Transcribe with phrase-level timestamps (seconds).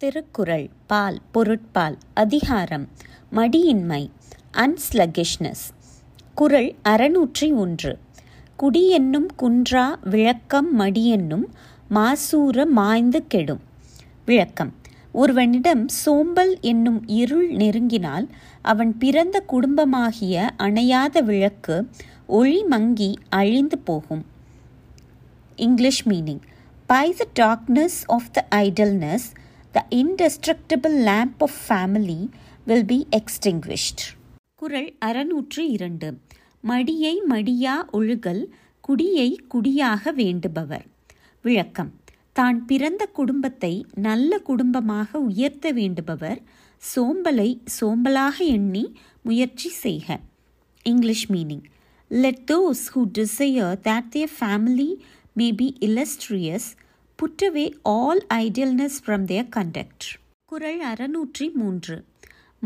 [0.00, 2.88] திருக்குறள் பால் பொருட்பால் அதிகாரம்
[3.32, 4.10] மடியின்மை
[4.52, 5.62] அன்ஸ்லகிஷ்னஸ்
[6.34, 7.98] குறள் அறநூற்றி ஒன்று.
[8.58, 11.46] குடியென்னும் குன்றா விளக்கம் மடியென்னும்
[11.90, 13.60] மாசூர மாய்ந்து கெடும்.
[14.26, 14.72] விளக்கம்.
[15.12, 18.28] ஒருவனிடம் சோம்பல் என்னும் இருள் நெருங்கினால்
[18.62, 21.88] அவன் பிறந்த குடும்பமாகிய அணையாத விளக்கு
[22.26, 24.24] ஒளி மங்கி அழிந்து போகும்.
[25.56, 26.44] English meaning
[26.86, 29.28] by the darkness of the idleness
[29.76, 32.28] the indestructible lamp of family
[32.66, 34.00] will be extinguished.
[34.54, 36.18] குறள் அறநூற்று இரண்டு.
[36.68, 38.44] மடியை மடியா ஒழுகல்
[38.88, 40.84] குடியை குடியாக வேண்டுபவர்.
[41.42, 41.92] விளக்கம்.
[42.32, 46.38] தான் பிறந்த குடும்பத்தை நல்ல குடும்பமாக உயர்த்த வேண்டுபவர்.
[46.94, 50.18] சோம்பலை சோம்பலாக எண்ணி முயற்சி செய்க.
[50.82, 51.62] English meaning.
[52.08, 54.94] Let those who desire that their family
[55.32, 56.68] may be illustrious
[57.22, 60.18] put away all idleness from their conduct.
[60.44, 62.04] குரல் அறநூற்றி மூன்று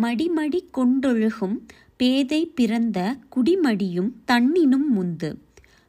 [0.02, 1.58] மடிமடி கொண்டொழுகும்
[1.96, 5.34] பேதை பிறந்த குடிமடியும் தன்னினும் முந்து.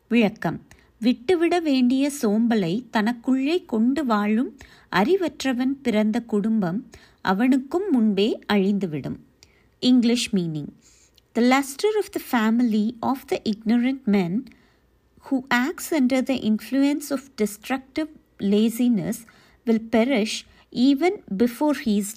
[0.10, 0.62] விளக்கம்.
[1.00, 4.58] விட்டுவிட வேண்டிய சோம்பலை தனக்குள்ளே கொண்டு வாழும்
[4.92, 6.90] அறிவற்றவன் பிறந்த குடும்பம்
[7.22, 9.16] அவனுக்கும் முன்பே அழிந்துவிடும்.
[9.80, 10.68] English meaning
[11.32, 14.46] the lustre of the family of the ignorant men
[15.32, 18.10] who acts under the influence of destructive
[18.50, 19.22] laziness
[19.68, 20.40] will perish
[20.74, 22.12] even before he is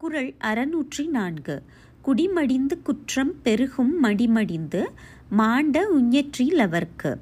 [0.00, 1.56] குரல் அறநூற்றி நான்கு
[2.02, 4.82] குடிமடிந்து குற்றம் பெருகும் மடிமடிந்து
[5.30, 7.12] மாண்ட உஞற்றிலவர்க்கு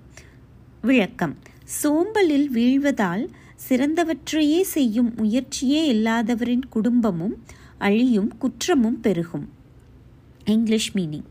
[0.82, 1.34] விளக்கம்
[1.82, 3.24] சோம்பலில் வீழ்வதால்
[3.68, 7.36] சிறந்தவற்றையே செய்யும் முயற்சியே இல்லாதவரின் குடும்பமும்
[7.78, 9.46] அழியும் குற்றமும் பெருகும்
[10.46, 11.28] English meaning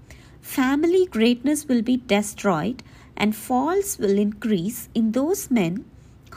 [0.51, 2.81] family greatness will be destroyed
[3.15, 5.77] and falls will increase in those men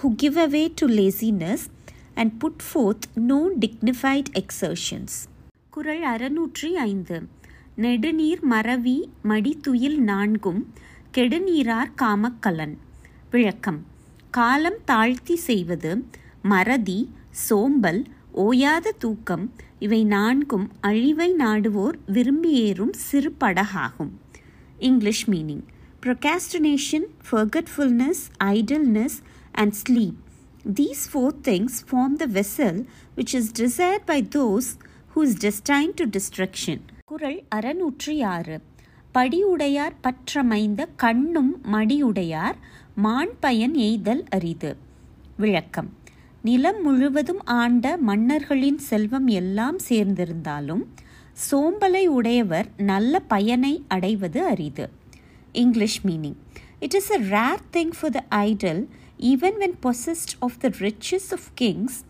[0.03, 1.59] who give away to laziness
[2.15, 5.09] and put forth no dignified exertions.
[5.71, 7.29] குறள் அறநூற்றி ஐந்து.
[7.77, 10.73] நெடுநீர் மறவி மடித்துயில் நான்கும்
[11.15, 12.77] கெடுநீரார் காமக்கலன்.
[13.31, 13.87] விளக்கம்.
[14.31, 16.05] காலம் தாழ்த்தி செய்வது
[16.43, 18.05] மறதி சோம்பல்
[18.37, 24.11] ஓயாத தூக்கம் இவை நான்கும் அழிவை நாடுவோர் விரும்பி ஏறும் சிறு படகாகும்.
[24.79, 25.63] English meaning.
[26.03, 28.15] Procrastination, forgetfulness,
[28.45, 29.09] idleness,
[29.55, 30.15] and sleep.
[30.73, 32.77] These four things form the vessel
[33.15, 34.69] which is desired by those
[35.11, 36.79] who is destined to destruction.
[37.11, 38.57] குரல் அறநூற்றி ஆறு
[39.15, 42.57] படியுடையார் பற்றமைந்த கண்ணும் மடியுடையார்
[42.97, 44.71] மான் பயன் எய்தல் அரிது
[45.37, 45.91] விளக்கம்
[46.45, 50.83] நிலம் முழுவதும் ஆண்ட மன்னர்களின் செல்வம் எல்லாம் சேர்ந்திருந்தாலும்
[51.45, 54.87] சோம்பலை உடையவர் நல்ல பயனை அடைவது அரிது
[55.55, 56.39] English meaning
[56.79, 58.83] it is a rare thing for the idle
[59.19, 62.05] even when possessed of the riches of kings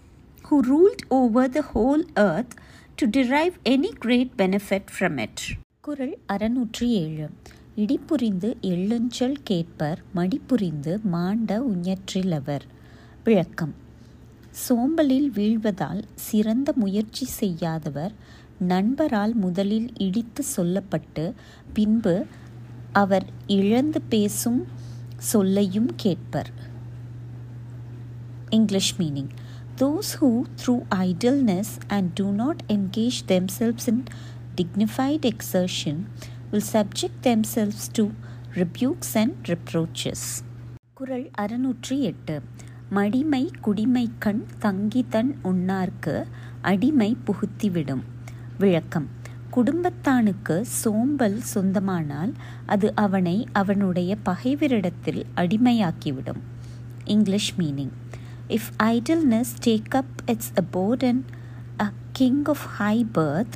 [0.51, 2.53] who ruled over the whole earth,
[2.95, 5.41] to derive any great benefit from it.
[5.81, 7.31] குரல் அறநூற்றி ஏழு.
[7.77, 12.61] இடிப்புரிந்து எள்ளுஞ்சல் கேட்பர் மடிப்புரிந்து மாண்ட உஞற்றிலவர்.
[13.25, 13.75] விளக்கம்.
[14.69, 18.13] சோம்பலில் வீழ்வதால் சிறந்த முயற்சி செய்யாதவர்
[18.59, 21.33] நண்பரால் முதலில் இடித்து சொல்லப்பட்டு
[21.73, 22.27] பின்பு
[22.93, 24.67] அவர் இழந்து பேசும்
[25.17, 26.53] சொல்லையும் கேட்பர்.
[28.55, 29.29] English meaning
[29.77, 34.05] those who through idleness and do not engage themselves in
[34.57, 35.97] dignified exertion
[36.51, 38.09] will subject themselves to
[38.55, 40.45] rebukes and reproaches.
[40.95, 42.43] குரல் அறுநூற்றி எட்டு.
[42.91, 46.25] மடிமை குடிமை கண் தங்கி தன் உண்ணார்க்கு
[46.61, 48.03] அடிமை புகுத்திவிடும்.
[48.59, 49.09] விளக்கம்.
[49.57, 52.33] குடும்பத்தானுக்கு சோம்பல் சொந்தமானால்
[52.67, 56.41] அது அவனை அவனுடைய பகைவரிடத்தில் அடிமையாக்கிவிடும்.
[57.05, 57.91] English meaning
[58.49, 61.25] if idleness take up its abode in
[61.79, 63.53] a king of high birth,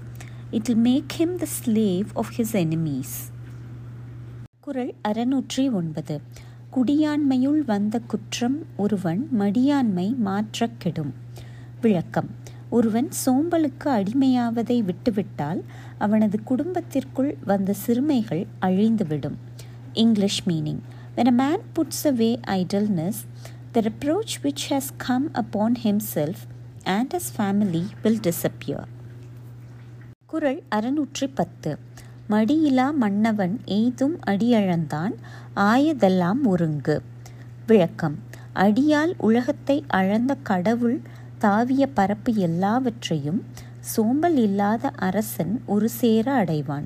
[0.53, 3.33] it will make him the slave of his enemies.
[4.61, 6.21] குரல் அறநூற்றி ஒன்பது
[6.77, 11.15] குடியாண்மையுள் வந்த குற்றம் ஒருவன் மடியாண்மை மாற்றக் கெடும்.
[11.81, 12.31] விளக்கம்.
[12.71, 15.65] ஒருவன் சோம்பலுக்கு அடிமையாவதை விட்டுவிட்டால்
[15.99, 19.35] அவனது குடும்பத்திற்குள் வந்த சிறுமைகள் அழிந்துவிடும்.
[19.93, 20.79] English meaning
[21.17, 23.27] when a man puts away idleness
[23.73, 26.39] the reproach which has come upon himself
[26.85, 28.85] and his family will disappear.
[30.27, 31.79] குரல் அறுநூற்றி பத்து
[32.31, 35.15] மடியிலா மன்னவன் எய்தும் அடியழந்தான்
[35.57, 37.03] ஆயதெல்லாம் ஒருங்கு.
[37.67, 38.19] விளக்கம்.
[38.55, 41.01] அடியால் உலகத்தை அளந்த கடவுள்
[41.41, 43.45] தாவிய பரப்பு எல்லாவற்றையும்
[43.81, 46.85] சோம்பல் இல்லாத அரசன் ஒரு சேர அடைவான்.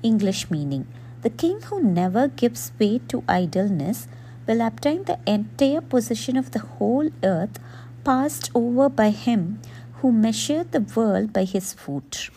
[0.00, 0.84] English meaning.
[1.20, 4.02] The king who never gives way to idleness
[4.48, 7.58] will obtain the entire possession of the whole earth
[8.02, 9.60] passed over by him
[9.96, 12.30] who measured the world by his foot.